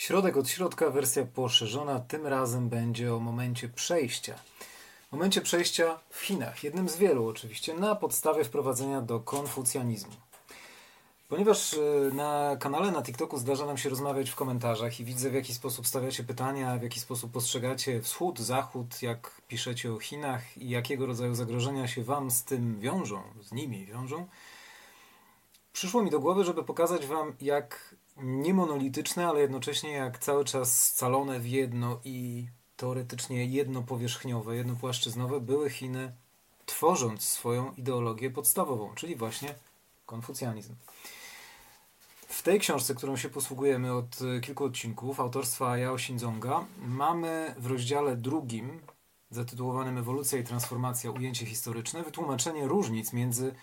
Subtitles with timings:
[0.00, 4.34] Środek od środka, wersja poszerzona, tym razem będzie o momencie przejścia.
[5.12, 10.12] Momencie przejścia w Chinach, jednym z wielu oczywiście, na podstawie wprowadzenia do konfucjanizmu.
[11.28, 11.78] Ponieważ e,
[12.14, 15.86] na kanale na TikToku zdarza nam się rozmawiać w komentarzach i widzę w jaki sposób
[15.86, 21.34] stawiacie pytania, w jaki sposób postrzegacie wschód, zachód, jak piszecie o Chinach i jakiego rodzaju
[21.34, 24.26] zagrożenia się Wam z tym wiążą, z nimi wiążą,
[25.72, 31.40] przyszło mi do głowy, żeby pokazać Wam, jak niemonolityczne, ale jednocześnie jak cały czas scalone
[31.40, 32.46] w jedno i
[32.76, 36.12] teoretycznie jednopowierzchniowe, jednopłaszczyznowe były Chiny,
[36.66, 39.54] tworząc swoją ideologię podstawową, czyli właśnie
[40.06, 40.74] konfucjanizm.
[42.28, 48.16] W tej książce, którą się posługujemy od kilku odcinków, autorstwa Yao Xinzonga, mamy w rozdziale
[48.16, 48.80] drugim,
[49.30, 53.54] zatytułowanym Ewolucja i transformacja, ujęcie historyczne, wytłumaczenie różnic między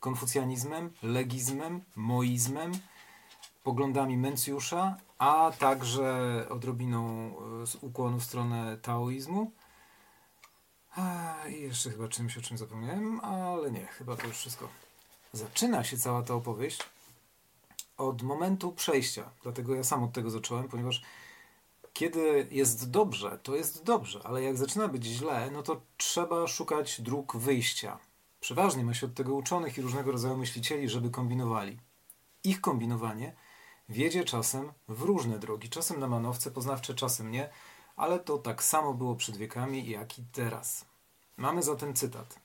[0.00, 2.72] konfucjanizmem, legizmem, moizmem,
[3.62, 7.32] poglądami Mencjusza, a także odrobiną
[7.66, 9.52] z ukłonu w stronę taoizmu.
[11.48, 14.68] I jeszcze chyba czymś, o czym zapomniałem, ale nie, chyba to już wszystko.
[15.32, 16.80] Zaczyna się cała ta opowieść
[17.96, 19.30] od momentu przejścia.
[19.42, 21.02] Dlatego ja sam od tego zacząłem, ponieważ
[21.92, 27.00] kiedy jest dobrze, to jest dobrze, ale jak zaczyna być źle, no to trzeba szukać
[27.00, 27.98] dróg wyjścia.
[28.40, 31.78] Przeważnie ma się od tego uczonych i różnego rodzaju myślicieli, żeby kombinowali.
[32.44, 33.36] Ich kombinowanie
[33.90, 37.50] wiedzie czasem w różne drogi, czasem na manowce poznawcze, czasem nie,
[37.96, 40.84] ale to tak samo było przed wiekami, jak i teraz.
[41.36, 42.38] Mamy zatem cytat.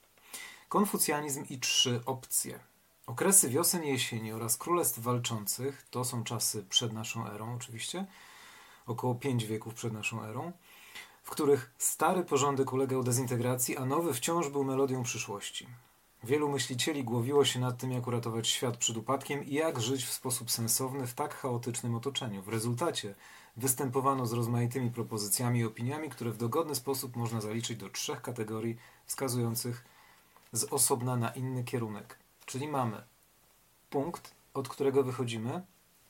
[0.69, 2.59] Konfucjanizm i trzy opcje.
[3.07, 8.05] Okresy wiosen i jesieni oraz królestw walczących to są czasy przed naszą erą, oczywiście,
[8.87, 10.51] około pięć wieków przed naszą erą,
[11.23, 15.67] w których stary porządek ulegał dezintegracji, a nowy wciąż był melodią przyszłości.
[16.25, 20.13] Wielu myślicieli głowiło się nad tym, jak uratować świat przed upadkiem i jak żyć w
[20.13, 22.41] sposób sensowny w tak chaotycznym otoczeniu.
[22.41, 23.15] W rezultacie
[23.57, 28.77] występowano z rozmaitymi propozycjami i opiniami, które w dogodny sposób można zaliczyć do trzech kategorii
[29.05, 29.85] wskazujących
[30.51, 32.19] z osobna na inny kierunek.
[32.45, 33.03] Czyli mamy
[33.89, 35.61] punkt, od którego wychodzimy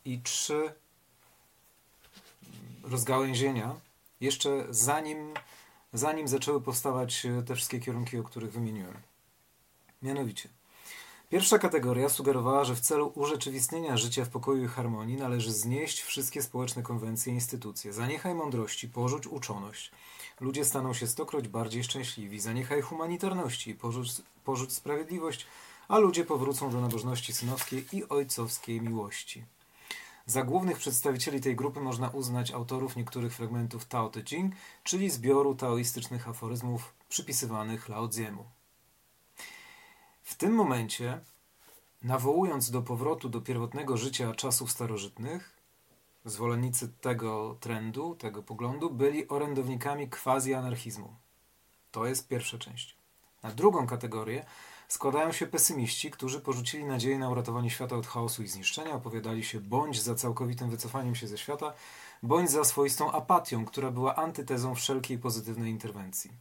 [0.05, 0.73] i trzy
[2.83, 3.75] rozgałęzienia,
[4.21, 5.33] jeszcze zanim,
[5.93, 9.14] zanim zaczęły powstawać te wszystkie kierunki, o których wymieniłem.
[10.05, 10.49] Mianowicie,
[11.29, 16.41] pierwsza kategoria sugerowała, że w celu urzeczywistnienia życia w pokoju i harmonii należy znieść wszystkie
[16.41, 17.93] społeczne konwencje i instytucje.
[17.93, 19.91] Zaniechaj mądrości, porzuć uczoność.
[20.39, 22.39] Ludzie staną się stokroć bardziej szczęśliwi.
[22.39, 24.11] Zaniechaj humanitarności, porzuć,
[24.43, 25.47] porzuć sprawiedliwość,
[25.87, 29.45] a ludzie powrócą do nabożności synowskiej i ojcowskiej miłości.
[30.25, 35.55] Za głównych przedstawicieli tej grupy można uznać autorów niektórych fragmentów Tao Te Ching, czyli zbioru
[35.55, 38.54] taoistycznych aforyzmów przypisywanych Lao Tziemu.
[40.25, 41.19] W tym momencie,
[42.03, 45.49] nawołując do powrotu do pierwotnego życia czasów starożytnych,
[46.25, 51.15] zwolennicy tego trendu, tego poglądu, byli orędownikami quasi-anarchizmu.
[51.91, 52.95] To jest pierwsza część.
[53.43, 54.45] Na drugą kategorię
[54.87, 59.59] składają się pesymiści, którzy porzucili nadzieję na uratowanie świata od chaosu i zniszczenia, opowiadali się
[59.59, 61.73] bądź za całkowitym wycofaniem się ze świata,
[62.23, 66.31] bądź za swoistą apatią, która była antytezą wszelkiej pozytywnej interwencji.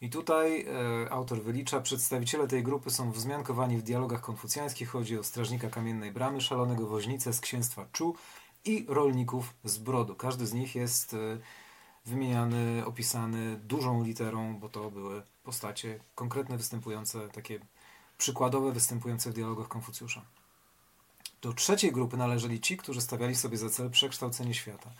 [0.00, 4.88] I tutaj e, autor wylicza, przedstawiciele tej grupy są wzmiankowani w dialogach konfucjańskich.
[4.88, 8.14] Chodzi o strażnika kamiennej bramy, szalonego woźnicę z księstwa Czu
[8.64, 10.14] i rolników z Brodu.
[10.14, 11.16] Każdy z nich jest e,
[12.06, 17.60] wymieniany, opisany dużą literą, bo to były postacie konkretne, występujące, takie
[18.18, 20.22] przykładowe, występujące w dialogach Konfucjusza.
[21.42, 24.90] Do trzeciej grupy należeli ci, którzy stawiali sobie za cel przekształcenie świata.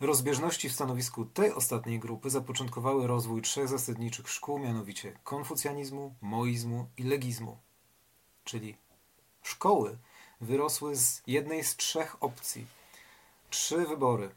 [0.00, 7.02] Rozbieżności w stanowisku tej ostatniej grupy zapoczątkowały rozwój trzech zasadniczych szkół, mianowicie konfucjanizmu, moizmu i
[7.02, 7.58] legizmu.
[8.44, 8.76] Czyli
[9.42, 9.98] szkoły
[10.40, 12.66] wyrosły z jednej z trzech opcji.
[13.50, 14.30] Trzy wybory.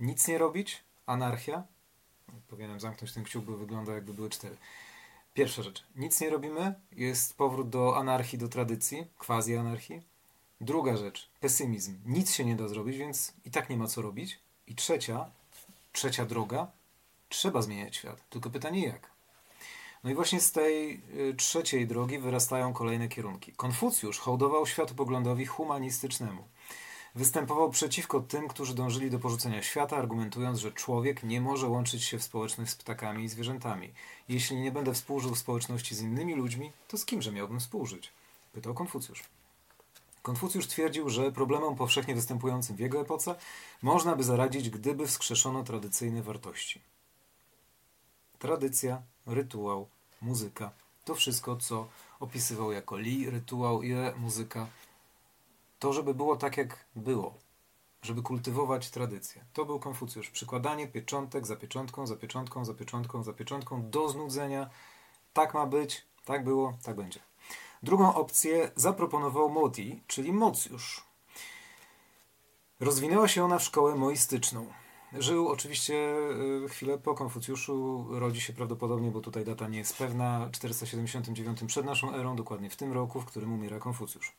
[0.00, 1.62] Nic nie robić, anarchia.
[2.48, 4.56] Powinienem zamknąć ten kciuk, bo wygląda jakby były cztery.
[5.34, 5.84] Pierwsza rzecz.
[5.96, 6.74] Nic nie robimy.
[6.92, 10.02] Jest powrót do anarchii, do tradycji, quasi-anarchii.
[10.60, 11.30] Druga rzecz.
[11.40, 11.98] Pesymizm.
[12.06, 14.47] Nic się nie da zrobić, więc i tak nie ma co robić.
[14.68, 15.30] I trzecia,
[15.92, 16.66] trzecia droga,
[17.28, 18.28] trzeba zmieniać świat.
[18.30, 19.10] Tylko pytanie jak?
[20.04, 23.52] No i właśnie z tej y, trzeciej drogi wyrastają kolejne kierunki.
[23.52, 26.44] Konfucjusz hołdował światopoglądowi humanistycznemu.
[27.14, 32.18] Występował przeciwko tym, którzy dążyli do porzucenia świata, argumentując, że człowiek nie może łączyć się
[32.18, 33.92] w społeczność z ptakami i zwierzętami.
[34.28, 38.12] Jeśli nie będę współżył w społeczności z innymi ludźmi, to z kimże miałbym współżyć?
[38.52, 39.37] Pytał Konfucjusz.
[40.28, 43.34] Konfucjusz twierdził, że problemom powszechnie występującym w jego epoce
[43.82, 46.80] można by zaradzić, gdyby wskrzeszono tradycyjne wartości.
[48.38, 49.88] Tradycja, rytuał,
[50.20, 50.70] muzyka
[51.04, 51.88] to wszystko, co
[52.20, 54.66] opisywał jako li, rytuał i muzyka.
[55.78, 57.34] To, żeby było tak, jak było.
[58.02, 59.44] żeby kultywować tradycję.
[59.52, 60.30] To był Konfucjusz.
[60.30, 64.70] Przykładanie pieczątek za pieczątką, za pieczątką, za pieczątką, za pieczątką do znudzenia.
[65.32, 67.27] Tak ma być, tak było, tak będzie.
[67.82, 71.04] Drugą opcję zaproponował Moti, czyli Mocjusz.
[72.80, 74.66] Rozwinęła się ona w szkołę moistyczną.
[75.12, 75.94] Żył oczywiście
[76.64, 81.86] y, chwilę po Konfucjuszu, rodzi się prawdopodobnie, bo tutaj data nie jest pewna, 479 przed
[81.86, 84.32] naszą erą, dokładnie w tym roku, w którym umiera Konfucjusz.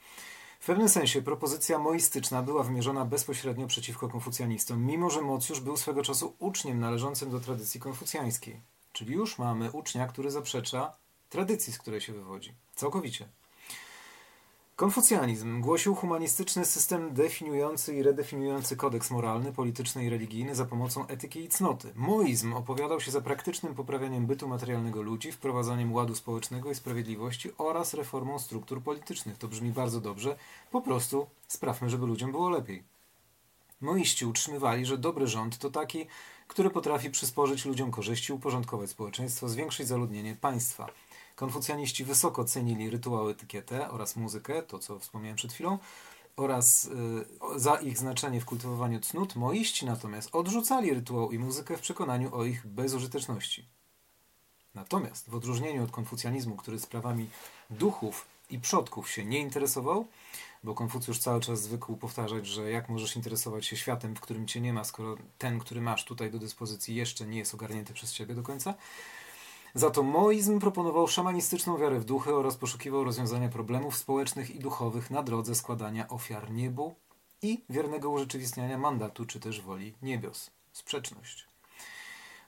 [0.59, 6.03] W pewnym sensie propozycja moistyczna była wymierzona bezpośrednio przeciwko konfucjanistom, mimo że Mocjusz był swego
[6.03, 8.62] czasu uczniem należącym do tradycji konfucjańskiej.
[8.94, 10.94] Czyli już mamy ucznia, który zaprzecza
[11.30, 12.53] tradycji, z której się wywodzi.
[12.80, 13.28] Całkowicie.
[14.76, 21.40] Konfucjanizm głosił humanistyczny system definiujący i redefiniujący kodeks moralny, polityczny i religijny za pomocą etyki
[21.40, 21.92] i cnoty.
[21.96, 27.94] Moizm opowiadał się za praktycznym poprawianiem bytu materialnego ludzi, wprowadzaniem ładu społecznego i sprawiedliwości oraz
[27.94, 29.38] reformą struktur politycznych.
[29.38, 30.36] To brzmi bardzo dobrze.
[30.72, 32.84] Po prostu sprawmy, żeby ludziom było lepiej.
[33.81, 36.08] Moiści utrzymywali, że dobry rząd to taki,
[36.48, 40.88] który potrafi przysporzyć ludziom korzyści, uporządkować społeczeństwo, zwiększyć zaludnienie państwa.
[41.39, 45.77] Konfucjaniści wysoko cenili rytuały, etykietę oraz muzykę, to co wspomniałem przed chwilą,
[46.36, 46.86] oraz
[47.56, 49.36] y, za ich znaczenie w kultywowaniu cnót.
[49.36, 53.65] Moiści natomiast odrzucali rytuał i muzykę w przekonaniu o ich bezużyteczności.
[54.75, 57.30] Natomiast w odróżnieniu od konfucjanizmu, który sprawami
[57.69, 60.07] duchów i przodków się nie interesował,
[60.63, 64.62] bo Konfucjusz cały czas zwykł powtarzać, że jak możesz interesować się światem, w którym cię
[64.62, 68.35] nie ma, skoro ten, który masz tutaj do dyspozycji, jeszcze nie jest ogarnięty przez ciebie
[68.35, 68.74] do końca,
[69.74, 75.12] za to moizm proponował szamanistyczną wiarę w duchy oraz poszukiwał rozwiązania problemów społecznych i duchowych
[75.12, 76.95] na drodze składania ofiar niebu
[77.42, 80.51] i wiernego urzeczywistniania mandatu czy też woli niebios.
[80.71, 81.48] Sprzeczność.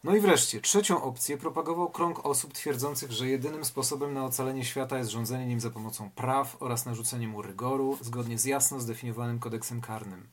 [0.03, 4.97] No i wreszcie, trzecią opcję propagował krąg osób twierdzących, że jedynym sposobem na ocalenie świata
[4.97, 9.81] jest rządzenie nim za pomocą praw oraz narzucenie mu rygoru, zgodnie z jasno zdefiniowanym kodeksem
[9.81, 10.29] karnym.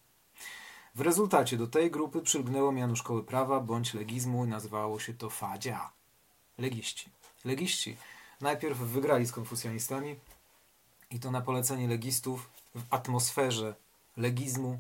[0.94, 5.30] W rezultacie do tej grupy przylgnęło miano szkoły prawa bądź legizmu i nazywało się to
[5.30, 5.97] fadzia
[6.58, 7.08] legiści.
[7.44, 7.96] Legiści
[8.40, 10.16] najpierw wygrali z konfucjanistami
[11.10, 13.74] i to na polecenie legistów w atmosferze
[14.16, 14.78] legizmu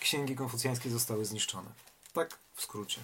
[0.00, 1.70] księgi konfucjańskie zostały zniszczone.
[2.12, 3.00] Tak w skrócie.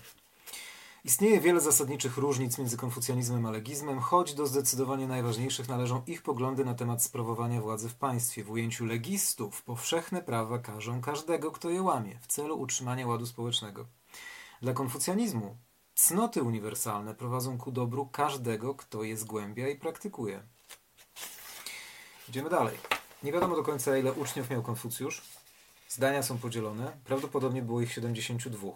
[1.05, 6.65] Istnieje wiele zasadniczych różnic między konfucjanizmem a legizmem, choć do zdecydowanie najważniejszych należą ich poglądy
[6.65, 8.45] na temat sprawowania władzy w państwie.
[8.45, 13.87] W ujęciu legistów powszechne prawa każą każdego, kto je łamie, w celu utrzymania ładu społecznego.
[14.63, 15.57] Dla konfucjanizmu
[16.07, 20.43] Cnoty uniwersalne prowadzą ku dobru każdego, kto je zgłębia i praktykuje.
[22.29, 22.79] Idziemy dalej.
[23.23, 25.23] Nie wiadomo do końca, ile uczniów miał Konfucjusz.
[25.89, 26.93] Zdania są podzielone.
[27.05, 28.69] Prawdopodobnie było ich 72.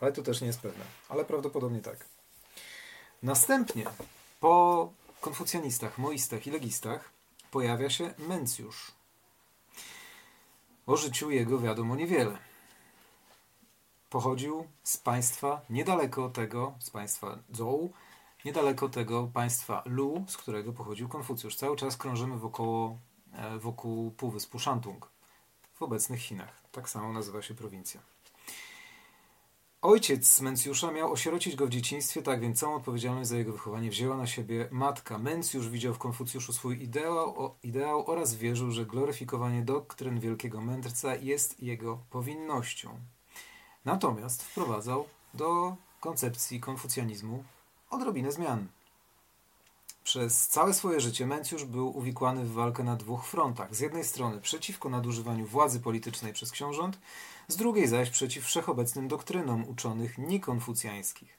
[0.00, 0.84] Ale to też nie jest pewne.
[1.08, 2.06] Ale prawdopodobnie tak.
[3.22, 3.86] Następnie,
[4.40, 7.10] po konfucjanistach, moistach i legistach,
[7.50, 8.92] pojawia się Mencjusz.
[10.86, 12.51] O życiu jego wiadomo niewiele
[14.12, 17.92] pochodził z państwa niedaleko tego, z państwa Zhou,
[18.44, 21.56] niedaleko tego państwa Lu, z którego pochodził Konfucjusz.
[21.56, 22.98] Cały czas krążymy wokoło,
[23.32, 25.08] e, wokół półwyspu Shantung
[25.74, 26.62] w obecnych Chinach.
[26.72, 28.00] Tak samo nazywa się prowincja.
[29.82, 34.16] Ojciec Mencjusza miał osierocić go w dzieciństwie, tak więc całą odpowiedzialność za jego wychowanie wzięła
[34.16, 35.18] na siebie matka.
[35.18, 41.16] Mencjusz widział w Konfucjuszu swój ideał, o, ideał oraz wierzył, że gloryfikowanie doktryn wielkiego mędrca
[41.16, 43.00] jest jego powinnością.
[43.84, 47.44] Natomiast wprowadzał do koncepcji konfucjanizmu
[47.90, 48.66] odrobinę zmian.
[50.04, 53.74] Przez całe swoje życie Mencjusz był uwikłany w walkę na dwóch frontach.
[53.74, 56.98] Z jednej strony przeciwko nadużywaniu władzy politycznej przez książąt,
[57.48, 61.38] z drugiej zaś przeciw wszechobecnym doktrynom uczonych niekonfucjańskich.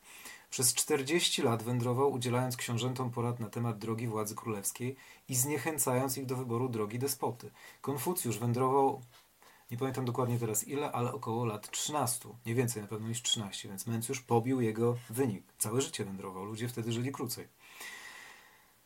[0.49, 4.95] Przez 40 lat wędrował, udzielając książętom porad na temat drogi władzy królewskiej
[5.29, 7.51] i zniechęcając ich do wyboru drogi despoty.
[7.81, 9.01] Konfucjusz wędrował
[9.73, 12.29] nie pamiętam dokładnie teraz ile, ale około lat 13.
[12.45, 15.43] Nie więcej na pewno niż 13, więc Mencjusz pobił jego wynik.
[15.57, 17.47] Całe życie wędrował, ludzie wtedy żyli krócej.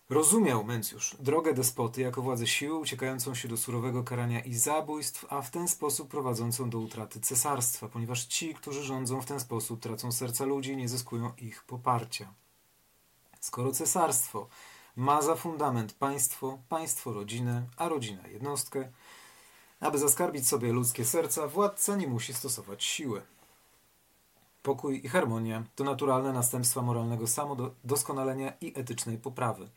[0.10, 5.42] Rozumiał Mencjusz drogę despoty jako władzę siły uciekającą się do surowego karania i zabójstw, a
[5.42, 10.12] w ten sposób prowadzącą do utraty cesarstwa, ponieważ ci, którzy rządzą w ten sposób, tracą
[10.12, 12.34] serca ludzi nie zyskują ich poparcia.
[13.40, 14.48] Skoro cesarstwo
[14.96, 18.92] ma za fundament państwo, państwo rodzinę, a rodzina jednostkę,
[19.80, 23.22] aby zaskarbić sobie ludzkie serca, władca nie musi stosować siły.
[24.64, 29.70] Pokój i harmonia to naturalne następstwa moralnego samodoskonalenia i etycznej poprawy.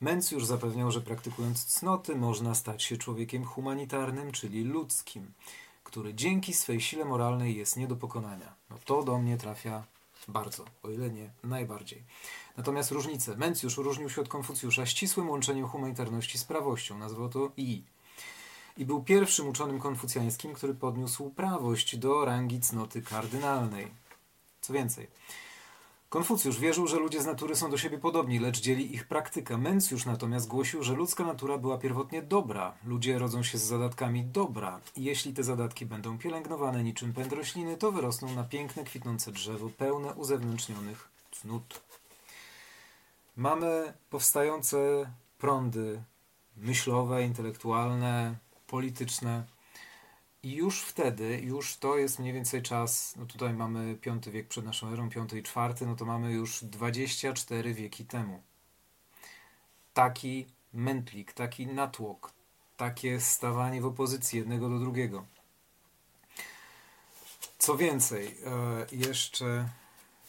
[0.00, 5.32] Mencjusz zapewniał, że praktykując cnoty można stać się człowiekiem humanitarnym, czyli ludzkim,
[5.84, 8.54] który dzięki swej sile moralnej jest nie do pokonania.
[8.70, 9.84] No to do mnie trafia
[10.28, 12.02] bardzo, o ile nie najbardziej.
[12.56, 13.36] Natomiast różnice.
[13.36, 16.98] Mencjusz różnił się od Konfucjusza ścisłym łączeniem humanitarności z prawością.
[16.98, 17.82] Nazwał to i
[18.76, 23.90] i był pierwszym uczonym konfucjańskim, który podniósł prawość do rangi cnoty kardynalnej.
[24.60, 25.08] Co więcej,
[26.14, 29.58] Konfucjusz wierzył, że ludzie z natury są do siebie podobni, lecz dzieli ich praktyka.
[29.58, 32.74] Mencjusz natomiast głosił, że ludzka natura była pierwotnie dobra.
[32.84, 37.76] Ludzie rodzą się z zadatkami dobra i jeśli te zadatki będą pielęgnowane niczym pęd rośliny,
[37.76, 41.80] to wyrosną na piękne, kwitnące drzewo, pełne uzewnętrznionych cnót.
[43.36, 46.02] Mamy powstające prądy
[46.56, 48.34] myślowe, intelektualne,
[48.74, 49.44] polityczne,
[50.42, 54.64] i już wtedy, już to jest mniej więcej czas, no tutaj mamy V wiek przed
[54.64, 58.42] naszą erą, V i IV, no to mamy już 24 wieki temu.
[59.92, 62.32] Taki mętlik, taki natłok,
[62.76, 65.24] takie stawanie w opozycji jednego do drugiego.
[67.58, 69.68] Co więcej, e, jeszcze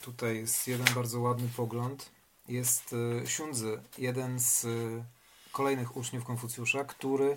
[0.01, 2.09] tutaj jest jeden bardzo ładny pogląd.
[2.47, 3.65] Jest e, Xunzi,
[3.97, 4.67] jeden z
[5.51, 7.35] kolejnych uczniów Konfucjusza, który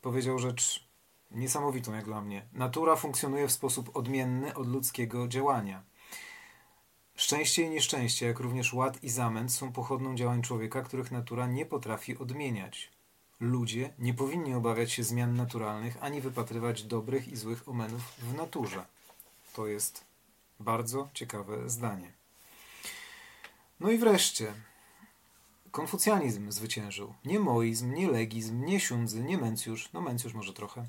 [0.00, 0.88] powiedział rzecz
[1.30, 2.46] niesamowitą jak dla mnie.
[2.52, 5.82] Natura funkcjonuje w sposób odmienny od ludzkiego działania.
[7.16, 11.66] Szczęście i nieszczęście, jak również ład i zamęt są pochodną działań człowieka, których natura nie
[11.66, 12.90] potrafi odmieniać.
[13.40, 18.84] Ludzie nie powinni obawiać się zmian naturalnych, ani wypatrywać dobrych i złych omenów w naturze.
[19.54, 20.04] To jest
[20.60, 22.12] bardzo ciekawe zdanie.
[23.80, 24.52] No i wreszcie,
[25.70, 27.14] konfucjanizm zwyciężył.
[27.24, 30.86] Nie moizm, nie legizm, nie siundzy, nie mencjusz, no mencjusz może trochę,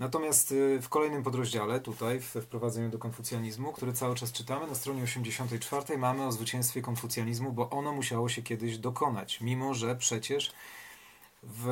[0.00, 4.74] Natomiast y, w kolejnym podrozdziale, tutaj, w wprowadzeniu do konfucjanizmu, który cały czas czytamy, na
[4.74, 10.52] stronie 84 mamy o zwycięstwie konfucjanizmu, bo ono musiało się kiedyś dokonać, mimo że przecież
[11.42, 11.66] w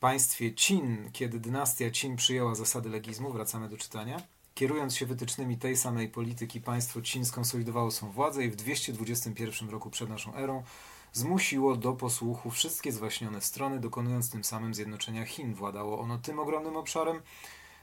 [0.00, 4.22] państwie Chin, kiedy dynastia Chin przyjęła zasady legizmu, wracamy do czytania,
[4.54, 9.90] kierując się wytycznymi tej samej polityki, państwo Chin skonsolidowało swą władzę i w 221 roku
[9.90, 10.62] przed naszą erą
[11.14, 15.54] zmusiło do posłuchu wszystkie zwaśnione strony, dokonując tym samym zjednoczenia Chin.
[15.54, 17.22] Władało ono tym ogromnym obszarem,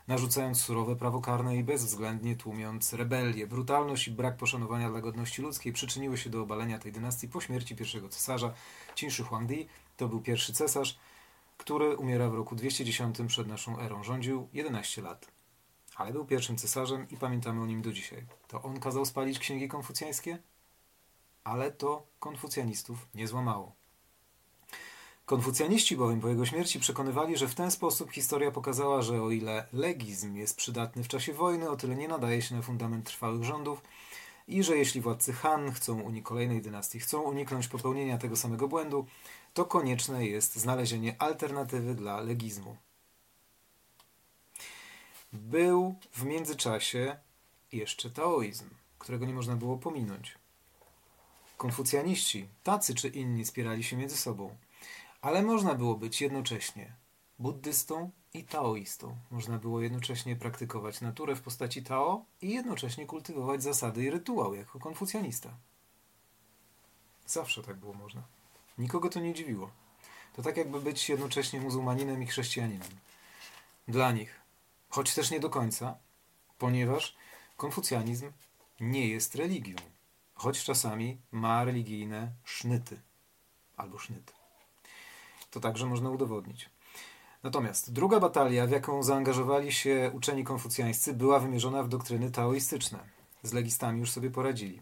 [0.07, 3.47] narzucając surowe prawo karne i bezwzględnie tłumiąc rebelię.
[3.47, 7.75] Brutalność i brak poszanowania dla godności ludzkiej przyczyniły się do obalenia tej dynastii po śmierci
[7.75, 8.53] pierwszego cesarza.
[8.95, 10.97] Qin Shi Huangdi to był pierwszy cesarz,
[11.57, 14.03] który umiera w roku 210 przed naszą erą.
[14.03, 15.31] Rządził 11 lat.
[15.95, 18.25] Ale był pierwszym cesarzem i pamiętamy o nim do dzisiaj.
[18.47, 20.37] To on kazał spalić księgi konfucjańskie?
[21.43, 23.75] Ale to konfucjanistów nie złamało.
[25.25, 29.67] Konfucjaniści bowiem po jego śmierci przekonywali, że w ten sposób historia pokazała, że o ile
[29.73, 33.81] legizm jest przydatny w czasie wojny, o tyle nie nadaje się na fundament trwałych rządów
[34.47, 39.05] i że jeśli władcy Han chcą unik kolejnej dynastii, chcą uniknąć popełnienia tego samego błędu,
[39.53, 42.77] to konieczne jest znalezienie alternatywy dla legizmu.
[45.33, 47.17] Był w międzyczasie
[47.71, 48.69] jeszcze taoizm,
[48.99, 50.40] którego nie można było pominąć.
[51.61, 54.55] Konfucjaniści, tacy czy inni, spierali się między sobą,
[55.21, 56.95] ale można było być jednocześnie
[57.39, 59.15] buddystą i taoistą.
[59.31, 64.79] Można było jednocześnie praktykować naturę w postaci Tao i jednocześnie kultywować zasady i rytuał jako
[64.79, 65.57] konfucjanista.
[67.25, 68.23] Zawsze tak było można.
[68.77, 69.69] Nikogo to nie dziwiło.
[70.35, 72.89] To tak jakby być jednocześnie muzułmaninem i chrześcijaninem.
[73.87, 74.41] Dla nich,
[74.89, 75.97] choć też nie do końca,
[76.57, 77.15] ponieważ
[77.57, 78.31] konfucjanizm
[78.79, 79.90] nie jest religią
[80.41, 83.01] choć czasami ma religijne sznyty
[83.77, 84.33] albo sznyty.
[85.51, 86.69] To także można udowodnić.
[87.43, 92.99] Natomiast druga batalia, w jaką zaangażowali się uczeni konfucjańscy, była wymierzona w doktryny taoistyczne.
[93.43, 94.81] Z legistami już sobie poradzili.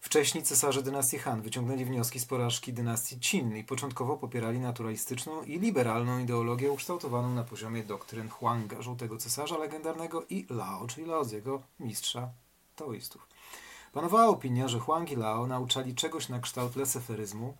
[0.00, 5.58] Wcześniej cesarze dynastii Han wyciągnęli wnioski z porażki dynastii Qin i początkowo popierali naturalistyczną i
[5.58, 12.30] liberalną ideologię ukształtowaną na poziomie doktryn Huanga, żółtego cesarza legendarnego i Lao, czyli Laoziego, mistrza
[12.76, 13.31] taoistów.
[13.92, 17.56] Panowała opinia, że Huang i Lao nauczali czegoś na kształt leseferyzmu,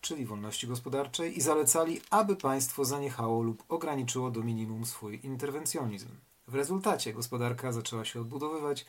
[0.00, 6.08] czyli wolności gospodarczej, i zalecali, aby państwo zaniechało lub ograniczyło do minimum swój interwencjonizm.
[6.48, 8.86] W rezultacie gospodarka zaczęła się odbudowywać,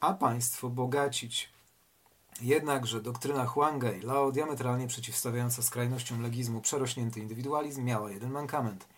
[0.00, 1.50] a państwo bogacić.
[2.40, 8.86] Jednakże doktryna Huanga i Lao, diametralnie przeciwstawiająca skrajnościom legizmu przerośnięty indywidualizm, miała jeden mankament–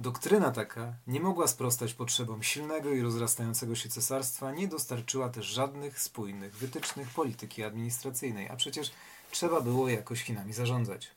[0.00, 6.00] Doktryna taka nie mogła sprostać potrzebom silnego i rozrastającego się cesarstwa, nie dostarczyła też żadnych
[6.00, 8.90] spójnych wytycznych polityki administracyjnej, a przecież
[9.30, 11.10] trzeba było jakoś Chinami zarządzać.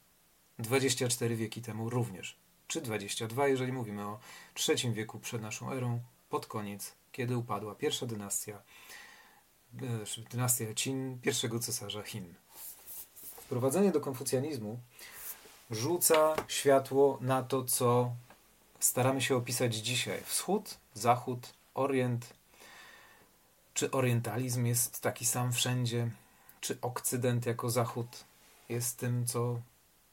[0.59, 2.37] 24 wieki temu również,
[2.67, 4.19] czy 22, jeżeli mówimy o
[4.69, 5.99] III wieku przed naszą erą,
[6.29, 8.61] pod koniec, kiedy upadła pierwsza dynastia,
[9.81, 12.33] e, dynastia Qin, pierwszego cesarza Chin.
[13.41, 14.79] Wprowadzenie do konfucjanizmu
[15.71, 18.15] rzuca światło na to, co
[18.83, 20.23] staramy się opisać dzisiaj.
[20.25, 22.33] Wschód, zachód, orient.
[23.73, 26.11] Czy orientalizm jest taki sam wszędzie?
[26.61, 28.23] Czy okcydent jako zachód
[28.69, 29.59] jest tym, co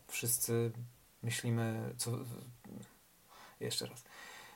[0.09, 0.73] wszyscy
[1.23, 2.11] myślimy, co,
[3.61, 4.05] Jeszcze raz.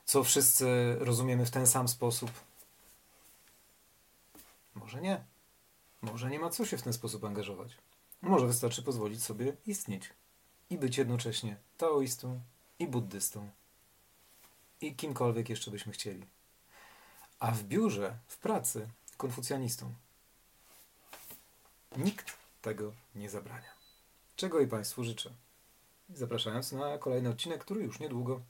[0.05, 2.31] Co wszyscy rozumiemy w ten sam sposób?
[4.75, 5.25] Może nie.
[6.03, 7.77] Może nie ma co się w ten sposób angażować.
[8.23, 10.11] Może wystarczy pozwolić sobie istnieć
[10.71, 12.41] i być jednocześnie taoistą
[12.79, 13.51] i buddystą
[14.87, 16.27] i kimkolwiek jeszcze byśmy chcieli.
[17.39, 19.95] A w biurze, w pracy konfucjanistą.
[21.97, 23.75] Nikt tego nie zabrania.
[24.37, 25.31] Czego i Państwu życzę.
[26.15, 28.41] Zapraszając na kolejny odcinek, który już niedługo